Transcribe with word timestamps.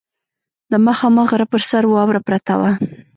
د 0.71 0.73
مخامخ 0.85 1.25
غره 1.31 1.45
پر 1.51 1.61
سر 1.69 1.83
واوره 1.87 2.21
پرته 2.27 2.53
وه. 2.59 2.71